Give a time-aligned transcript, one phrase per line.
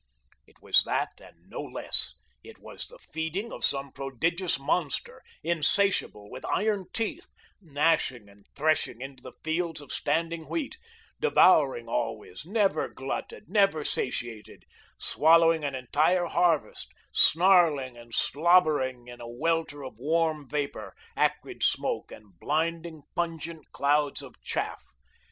[0.47, 2.15] It was that and no less.
[2.43, 7.27] It was the feeding of some prodigious monster, insatiable, with iron teeth,
[7.61, 10.79] gnashing and threshing into the fields of standing wheat;
[11.19, 14.65] devouring always, never glutted, never satiated,
[14.97, 22.11] swallowing an entire harvest, snarling and slobbering in a welter of warm vapour, acrid smoke,
[22.11, 24.83] and blinding, pungent clouds of chaff.